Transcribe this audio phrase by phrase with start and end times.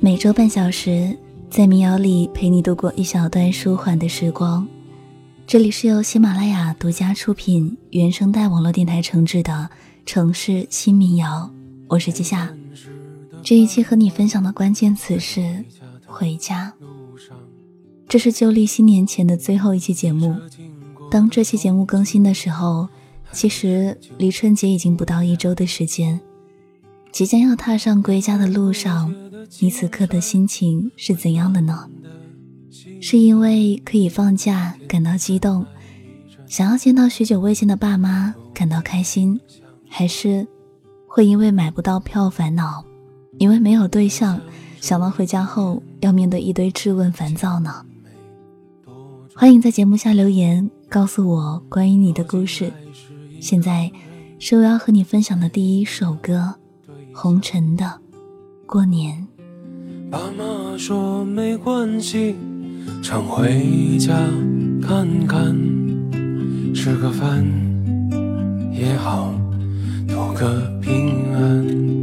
[0.00, 1.14] 每周半小时，
[1.50, 4.66] 在民谣里陪你度过一小段舒缓的时光。
[5.46, 9.68] 这里是由喜马拉雅独家出品、原声带网络电台承制的
[10.06, 11.50] 城市新民谣，
[11.88, 12.50] 我是季夏。
[13.42, 15.62] 这一期和你分享的关键词是
[16.06, 16.72] “回家”。
[18.08, 20.34] 这是旧历新年前的最后一期节目。
[21.10, 22.88] 当这期节目更新的时候，
[23.32, 26.20] 其实离春节已经不到一周的时间。
[27.10, 29.14] 即将要踏上归家的路上。
[29.60, 31.88] 你此刻的心情是怎样的呢？
[33.00, 35.64] 是因为可以放假感到激动，
[36.46, 39.40] 想要见到许久未见的爸妈感到开心，
[39.88, 40.46] 还是
[41.06, 42.84] 会因为买不到票烦恼，
[43.38, 44.38] 因为没有对象
[44.82, 47.86] 想到回家后要面对一堆质问烦躁呢？
[49.34, 52.70] 欢迎在节目下留言告诉我关于你的故事。
[53.40, 53.90] 现在
[54.38, 56.56] 是我要和你分享的第一首歌，
[57.14, 57.84] 红尘的
[58.66, 59.26] 《过年》。
[60.10, 62.34] 爸妈说没关系，
[63.02, 64.14] 常回家
[64.82, 65.54] 看看，
[66.74, 67.46] 吃个饭
[68.72, 69.32] 也好，
[70.08, 71.97] 图个平安。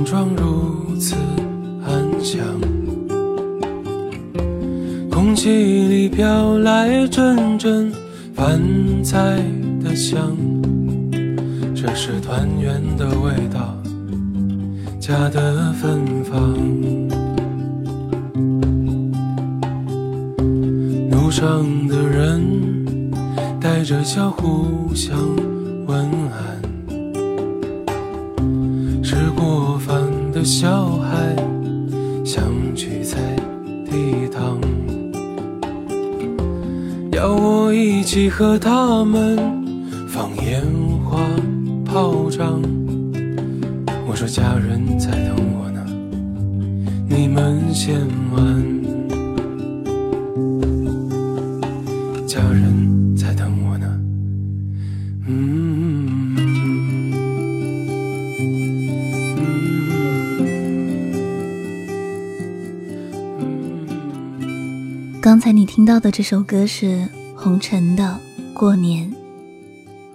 [0.00, 1.14] 村庄如此
[1.84, 2.40] 安详。
[5.10, 5.48] 空气
[5.88, 7.92] 里飘来阵阵
[8.34, 8.58] 饭
[9.02, 9.42] 菜
[9.82, 10.36] 的香，
[11.74, 13.32] 这是团圆的味
[30.40, 31.36] 的小孩
[32.24, 33.18] 相聚在
[33.84, 34.58] 地堂，
[37.12, 39.36] 要我一起和他们
[40.08, 40.62] 放烟
[41.04, 41.20] 花
[41.84, 42.62] 炮仗。
[44.08, 45.84] 我说家人在等我呢，
[47.06, 47.94] 你们先
[48.32, 48.79] 玩。
[65.72, 68.18] 听到的这首歌是红尘的
[68.52, 69.08] 《过年》，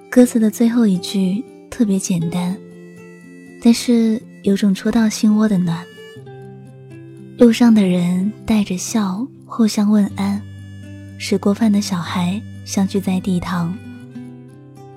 [0.10, 2.58] 歌词的最后一句特别简单，
[3.64, 5.82] 但是有种戳到心窝的暖。
[7.38, 10.42] 路上的人带着笑互相问安，
[11.18, 13.74] 吃过饭的小孩相聚在地堂，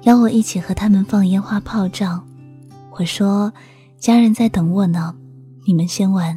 [0.03, 2.27] 邀我一起和他们放烟花炮仗。
[2.99, 3.53] 我说
[3.97, 5.15] ：“家人在等我呢，
[5.69, 6.37] 你们先玩。”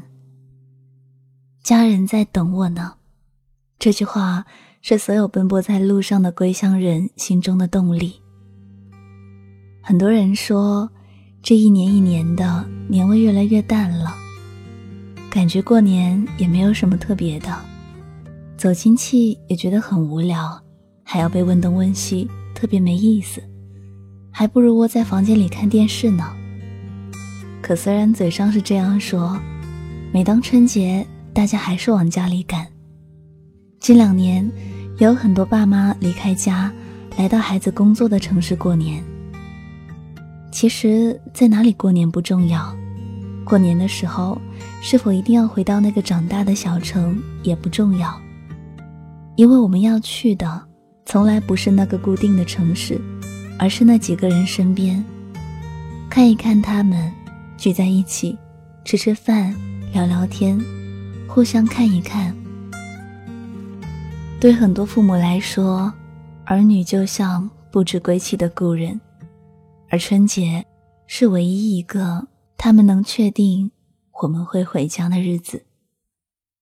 [1.66, 2.94] 家人在等我呢。
[3.82, 4.46] 这句话
[4.84, 8.14] 是所有奔波在路上的归乡人心中的动力。
[9.82, 10.88] 很多人说，
[11.42, 14.14] 这一年一年的年味越来越淡了，
[15.32, 17.58] 感觉过年也没有什么特别的，
[18.56, 20.62] 走亲戚也觉得很无聊，
[21.04, 23.42] 还要被问东问西，特别没意思，
[24.30, 26.32] 还不如窝在房间里看电视呢。
[27.64, 29.40] 可虽然嘴上是这样说，
[30.14, 31.04] 每当春节，
[31.34, 32.68] 大家还是往家里赶。
[33.82, 34.48] 近两年，
[35.00, 36.72] 有很多爸妈离开家，
[37.18, 39.04] 来到孩子工作的城市过年。
[40.52, 42.78] 其实，在哪里过年不重要，
[43.44, 44.40] 过年的时候
[44.84, 48.16] 是否一定要回到那个长大的小城也不重要，
[49.36, 50.62] 因为我们要去的
[51.08, 53.02] 从来不是那个固定的城市，
[53.58, 55.04] 而是那几个人身边，
[56.08, 57.12] 看一看他们，
[57.58, 58.38] 聚在一起，
[58.86, 59.56] 吃吃饭，
[59.92, 60.64] 聊聊天，
[61.28, 62.32] 互相看一看。
[64.42, 65.94] 对很多父母来说，
[66.46, 69.00] 儿女就像不知归期的故人，
[69.88, 70.66] 而春节
[71.06, 72.28] 是唯一一个
[72.58, 73.70] 他们能确定
[74.24, 75.64] 我们会回家的日子。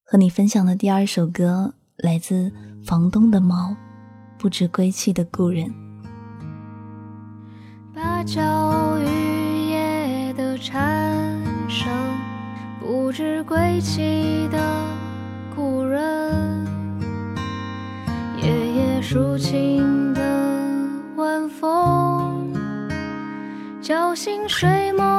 [0.04, 2.52] 和你分享的第二首歌来自
[2.84, 3.70] 房东的猫，
[4.38, 5.66] 《不知归期的故人》。
[7.96, 11.90] 芭蕉雨夜的蝉声，
[12.82, 14.86] 不知归期的
[15.56, 16.49] 故人，
[19.12, 20.22] 抒情的
[21.16, 22.54] 晚风，
[23.82, 25.19] 叫醒睡梦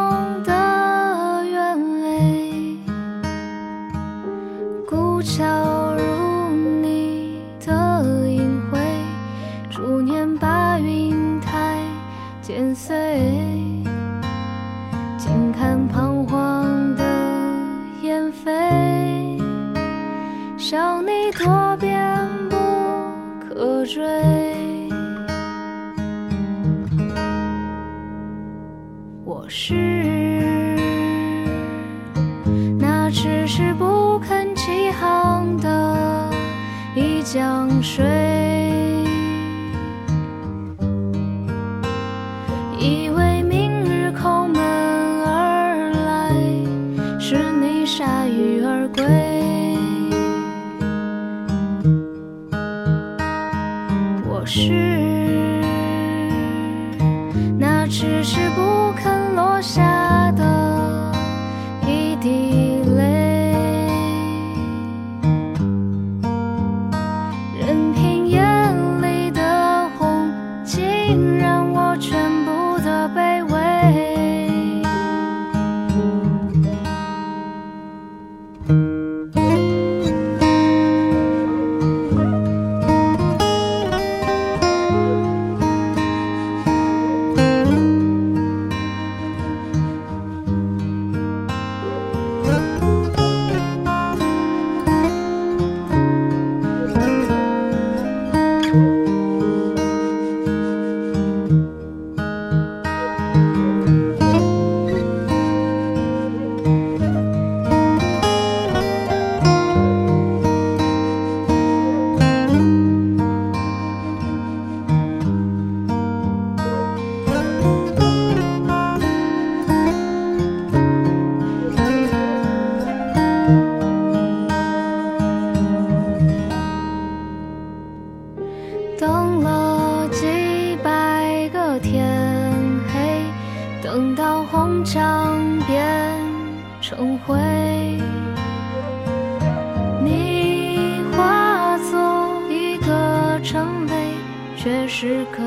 [144.62, 145.42] 却时刻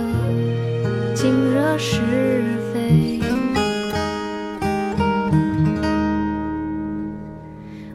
[1.14, 2.02] 惊惹是
[2.74, 3.20] 非。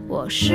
[0.07, 0.55] 我是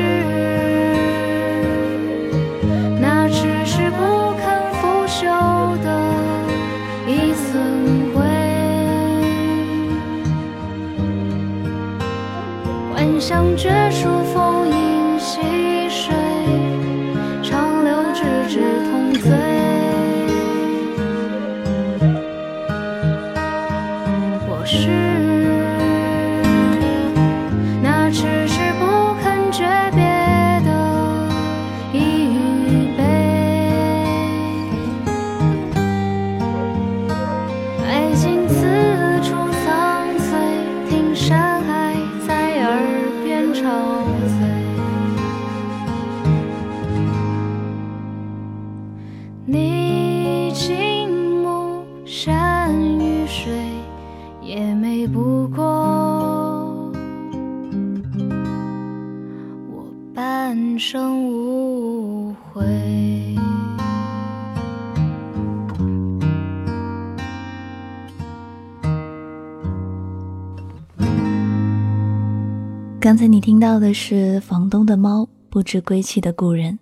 [73.33, 76.77] 你听到的是房东的猫不知归期的故人。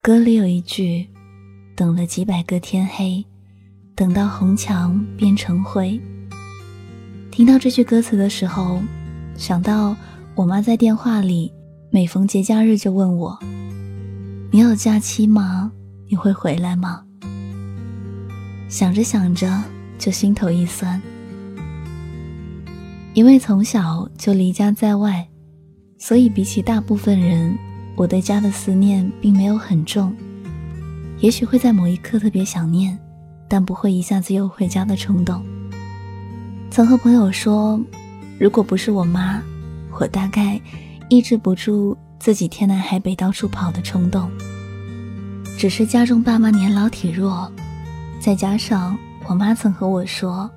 [0.00, 1.06] 歌里有一句
[1.76, 3.22] ：“等了几百个天黑，
[3.94, 6.00] 等到红墙变成灰。”
[7.30, 8.80] 听到这句歌词的时候，
[9.36, 9.94] 想到
[10.34, 11.52] 我妈在电话里
[11.90, 13.38] 每逢节假日就问我
[14.50, 15.70] ：“你有假期吗？
[16.08, 17.04] 你会回来吗？”
[18.70, 19.62] 想着想着
[19.98, 20.98] 就心头一酸。
[23.12, 25.28] 因为从小就离家在外，
[26.06, 27.56] 所以比起大部分人，
[27.96, 30.14] 我对家的思念并没有很重。
[31.20, 32.98] 也许会在某一刻特别想念，
[33.48, 35.42] 但不会一下子又回家的冲动。
[36.70, 37.80] 曾和朋友说，
[38.38, 39.40] 如果不是我妈，
[39.98, 40.60] 我大概
[41.08, 44.30] 抑制不住自己天南海北到处跑的冲动。
[45.56, 47.50] 只是家中爸妈年老体弱，
[48.20, 48.94] 再加上
[49.26, 50.50] 我妈曾和我说，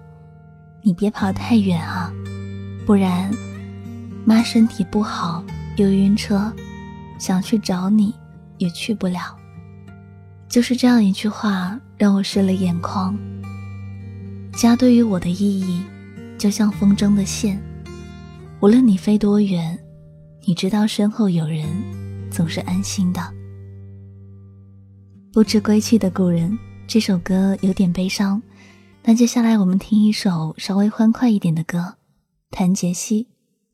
[0.81, 2.11] 你别跑太远啊，
[2.85, 3.31] 不然
[4.27, 5.41] 妈身体不好
[5.77, 6.51] 又晕车，
[7.17, 8.13] 想去找你
[8.57, 9.33] 也去不了。”
[10.49, 13.17] 就是这样一句话，让我湿了眼眶。
[14.51, 15.81] 家对于我的意义，
[16.37, 17.57] 就像风筝的线，
[18.59, 19.79] 无论你飞多远，
[20.45, 21.65] 你知道身后有人，
[22.29, 23.21] 总是安心的。
[25.31, 28.41] 不知归去的故人，这首歌有点悲伤。
[29.05, 31.95] 那接下来我们听一首稍微欢快一点的歌，
[32.51, 33.29] 谭杰希，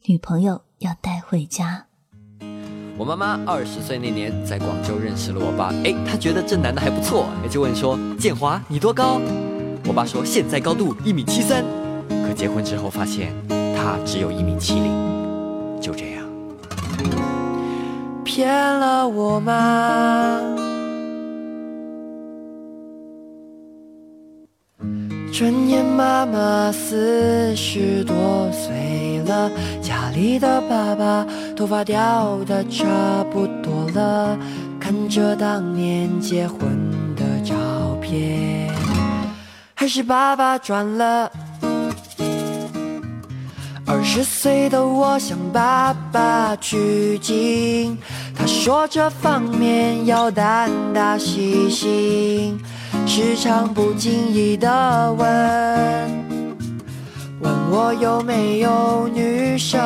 [0.06, 1.86] 女朋友要带回家。
[2.98, 9.22] 我妈妈二十岁那年在广州认识了我爸，哎，她觉得这男的还不错，也就问说：“建华，你多高？”
[9.88, 11.64] 我爸说：“现在高度一米七三。”
[12.28, 14.92] 可结婚之后发现他只有一米七零，
[15.80, 16.26] 就这样
[18.26, 20.42] 骗了我吗？
[25.34, 28.16] 转眼妈妈四十多
[28.52, 29.50] 岁了，
[29.82, 31.26] 家里的爸爸
[31.58, 32.86] 头发掉的差
[33.32, 34.38] 不多了，
[34.80, 36.62] 看着当年结婚
[37.16, 37.56] 的照
[38.00, 38.70] 片，
[39.74, 41.32] 还是爸爸赚了。
[43.88, 47.98] 二十岁的我向爸爸取经，
[48.36, 52.60] 他说这方面要胆大细心。
[53.06, 54.68] 时常不经意的
[55.14, 55.28] 问，
[57.42, 59.80] 问我有没有女生，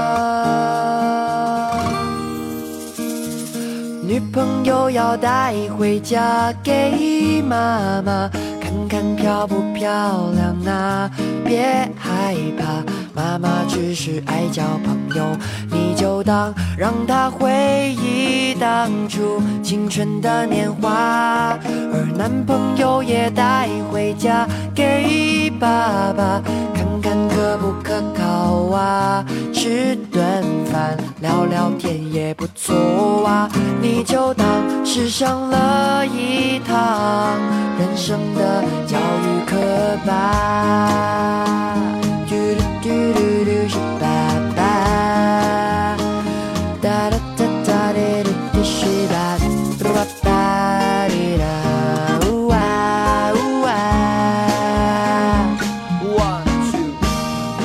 [4.04, 8.30] 女朋友要带回家给妈妈
[8.62, 11.12] 看看漂不漂亮啊？
[11.44, 12.84] 别害怕，
[13.18, 15.26] 妈妈只是爱交朋友，
[15.72, 21.58] 你就当让她回忆当初青春的年华。
[21.66, 26.40] 而男朋友也带回家给爸爸
[26.76, 33.50] 看看可不可靠啊，吃顿饭聊聊天也不错啊，
[33.82, 34.46] 你就当
[34.86, 37.36] 是上了一堂
[37.80, 39.58] 人生的教育课
[40.06, 41.87] 吧。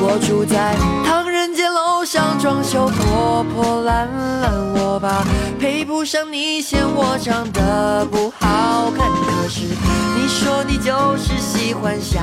[0.05, 0.77] 我住在
[1.07, 4.07] 唐人街，楼上，装修破破烂
[4.43, 5.25] 烂，我怕
[5.59, 9.09] 配不上你，嫌我长得不好看。
[9.09, 12.21] 可是你说你就是喜欢像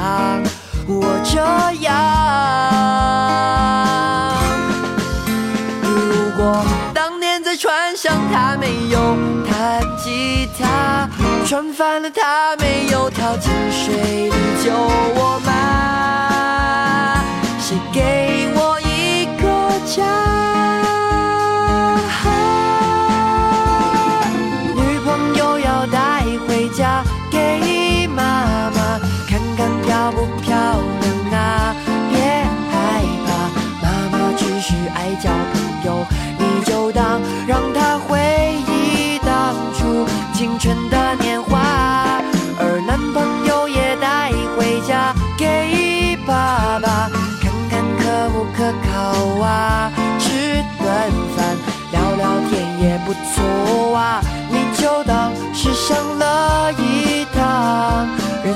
[11.49, 17.23] 船翻了他没有跳进水里救我吗？
[17.59, 18.28] 谁给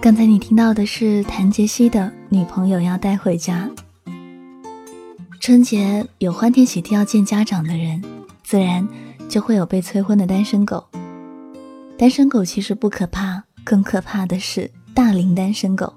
[0.00, 3.68] 刚才你听到的是谭杰希的《女朋友要带回家》。
[5.40, 8.02] 春节有欢天喜地要见家长的人，
[8.42, 8.86] 自然
[9.28, 10.84] 就会有被催婚的单身狗。
[11.98, 15.94] 单身狗其实不可怕，更可怕的是大龄单身狗，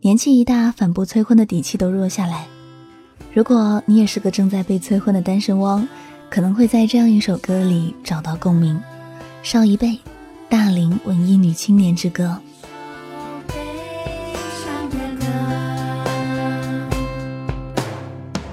[0.00, 2.46] 年纪一大，反不催婚的底气都弱下来。
[3.36, 5.86] 如果你也是个正在被催婚的单身汪，
[6.30, 8.82] 可能会在这样一首歌里找到共鸣。
[9.42, 10.00] 少一辈，
[10.48, 12.40] 大龄文艺女青年之歌。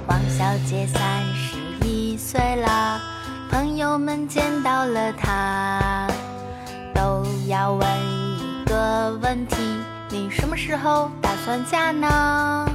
[0.05, 2.99] 王小姐三十一岁了，
[3.49, 6.09] 朋友们见到了她，
[6.93, 7.87] 都要问
[8.37, 9.55] 一个问题：
[10.09, 12.72] 你什么时候打算嫁呢？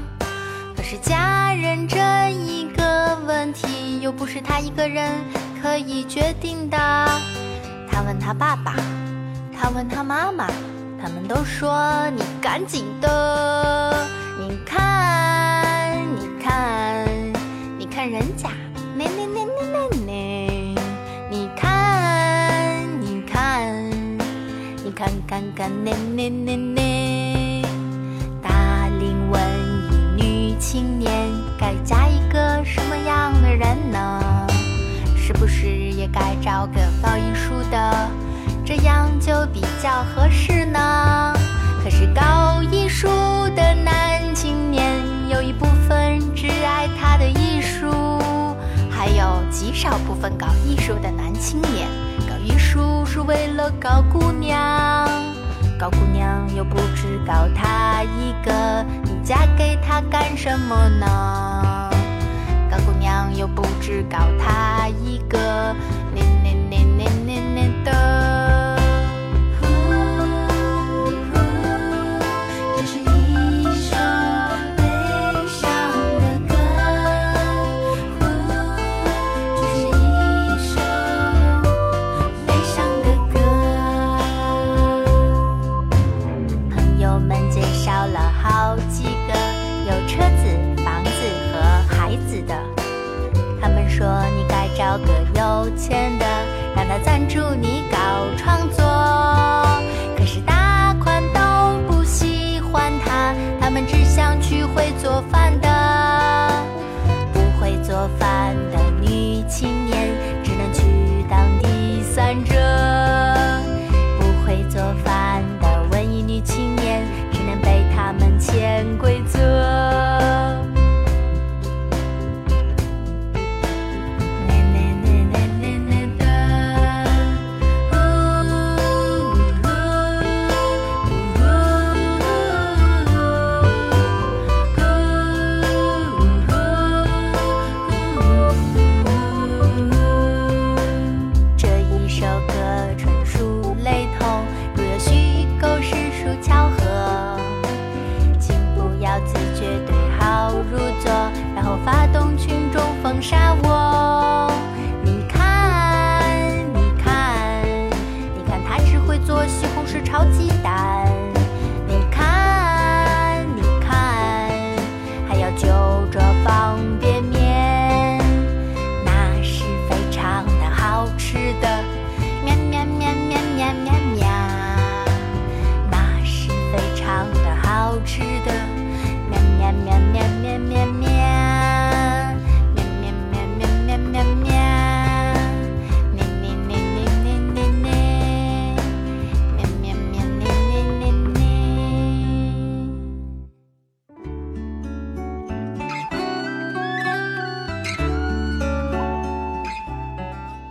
[0.91, 1.99] 是家人这
[2.31, 5.13] 一个问题，又不是他一个人
[5.61, 6.79] 可以决定的。
[7.91, 8.75] 他问他爸爸，
[9.55, 10.47] 他问他妈妈，
[10.99, 14.09] 他们都说你赶紧的。
[14.41, 17.07] 你看，你看，
[17.79, 18.49] 你看人家，
[18.97, 20.75] 那那那那那那，
[21.29, 23.91] 你看，你看，
[24.83, 27.08] 你看看看，那那那那。
[30.71, 31.11] 青年，
[31.59, 34.47] 该嫁一个什么样的人呢？
[35.17, 38.11] 是不是也该找个搞艺术的，
[38.67, 41.33] 这样就比较合适呢？
[41.83, 43.09] 可是搞艺术
[43.57, 44.93] 的男青年，
[45.31, 47.91] 有一部分只爱他的艺术，
[48.91, 51.89] 还有极少部分搞艺术的男青年，
[52.29, 55.09] 搞艺术是为了搞姑娘，
[55.79, 58.85] 搞姑娘又不只搞他一个，
[59.29, 61.91] 嫁给他干什么呢？
[62.71, 65.77] 搞姑娘又不只搞他一个，
[66.15, 68.58] 念念念念念念的。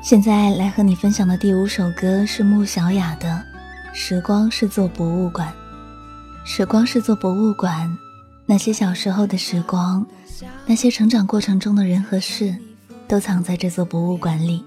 [0.07, 3.43] 现在来和你分享的第五首歌是穆小雅的
[3.93, 5.51] 《时光是座博物馆》。
[6.49, 7.93] 时光是座博物馆，
[8.45, 10.07] 那些小时候的时光，
[10.65, 12.55] 那些成长过程中的人和事，
[13.05, 14.63] 都藏在这座博物馆里。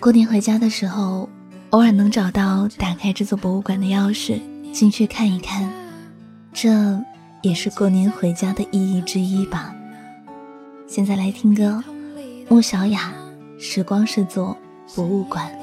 [0.00, 1.28] 过年回家的时候，
[1.68, 4.40] 偶尔能找到打开这座博物馆的钥匙，
[4.72, 5.70] 进去看一看，
[6.54, 6.98] 这
[7.42, 9.74] 也是过年回家的意义之一吧。
[10.88, 11.84] 现在来听歌，
[12.48, 13.12] 穆小雅。
[13.60, 14.56] 时光是座
[14.94, 15.59] 博物馆。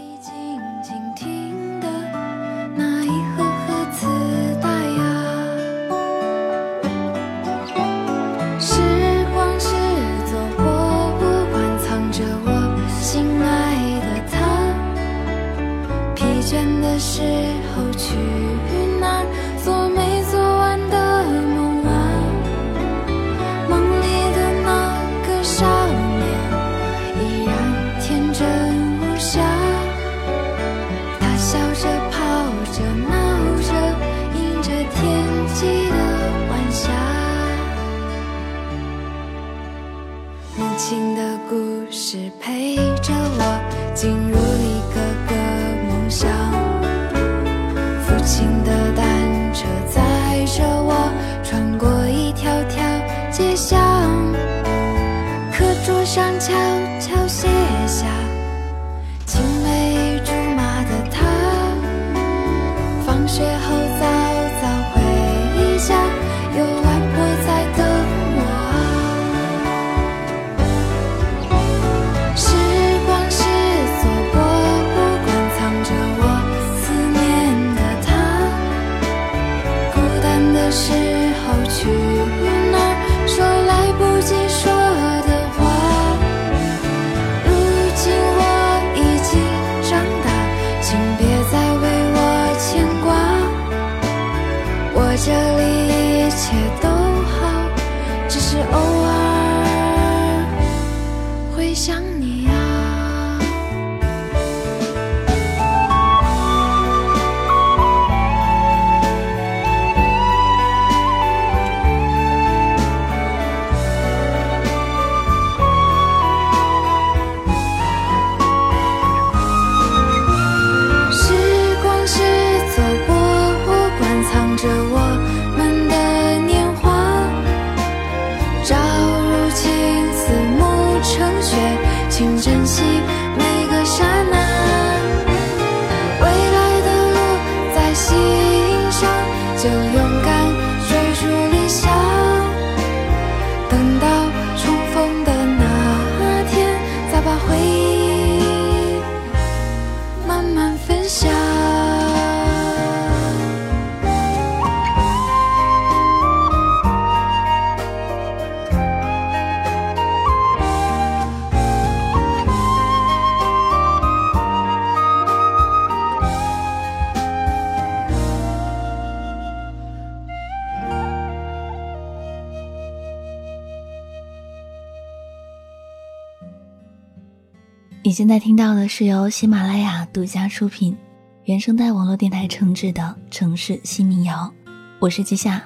[178.08, 180.96] 你现在听到的是由喜马拉雅独家出品、
[181.44, 184.50] 原声带网络电台承制的《城市新民谣》，
[184.98, 185.62] 我是季夏。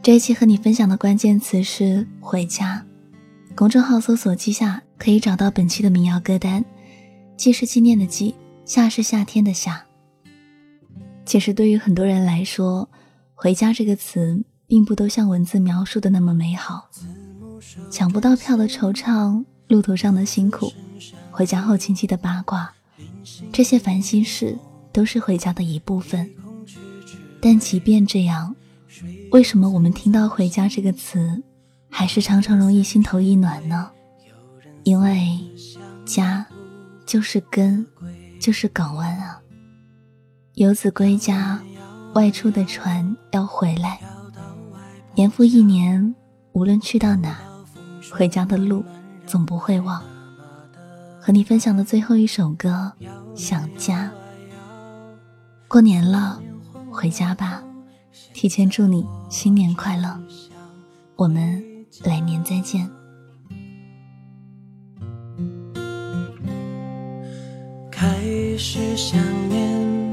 [0.00, 2.86] 这一期和你分享的关键词是“回家”。
[3.56, 6.64] 公众号搜索“季夏”可以找到本期的民谣歌单。
[7.36, 9.84] 季是纪念的季，夏是夏天的夏。
[11.24, 12.88] 其实对于很多人来说
[13.34, 16.88] ，“回家”这个词并不都像文字描述的那么美好。
[17.90, 20.72] 抢不到票的惆怅，路途上的辛苦。
[21.36, 22.72] 回家后亲戚的八卦，
[23.52, 24.58] 这些烦心事
[24.90, 26.30] 都是回家的一部分。
[27.42, 28.56] 但即便这样，
[29.32, 31.42] 为什么我们听到“回家”这个词，
[31.90, 33.90] 还是常常容易心头一暖呢？
[34.82, 35.38] 因为
[36.06, 36.46] 家
[37.04, 37.86] 就是根，
[38.40, 39.38] 就是港湾啊。
[40.54, 41.60] 游子归家，
[42.14, 44.00] 外出的船要回来。
[45.14, 46.14] 年复一年，
[46.52, 47.36] 无论去到哪，
[48.10, 48.82] 回家的路
[49.26, 50.02] 总不会忘。
[51.26, 52.92] 和你分享的最后一首歌
[53.36, 54.04] 《想家》。
[55.66, 56.40] 过年了，
[56.88, 57.64] 回家吧！
[58.32, 60.16] 提前祝你新年快乐，
[61.16, 61.60] 我们
[62.04, 62.88] 来年再见。
[67.90, 68.06] 开
[68.56, 70.05] 始想念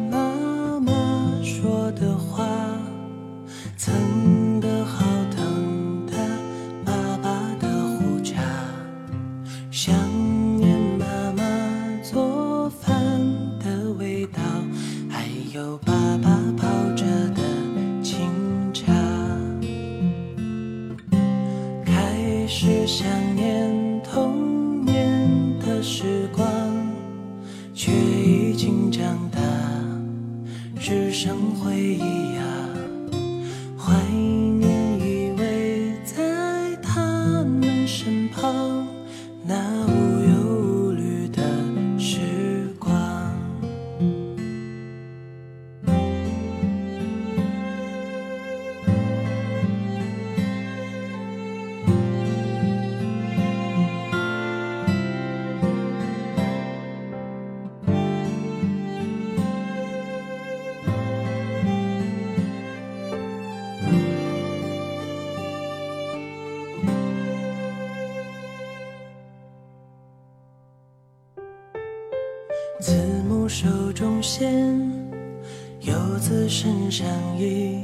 [76.24, 77.06] 子身相
[77.38, 77.84] 依，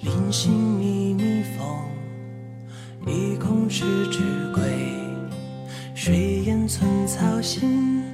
[0.00, 4.20] 临行密密缝，意恐迟迟
[4.54, 4.62] 归。
[5.92, 8.04] 水烟寸草心，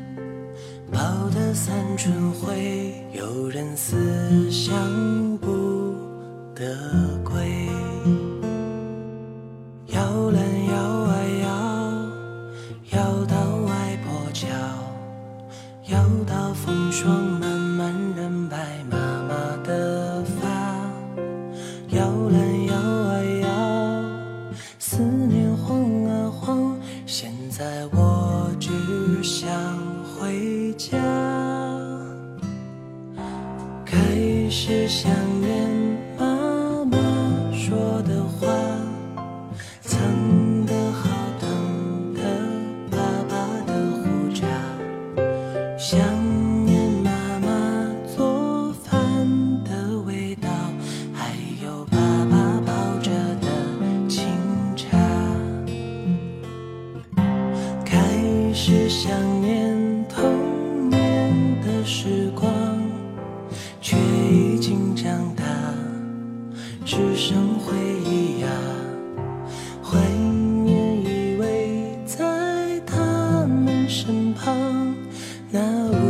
[0.91, 2.95] 报得三春晖。
[3.13, 5.95] 有人思乡不
[6.55, 6.75] 得
[75.51, 76.08] 那无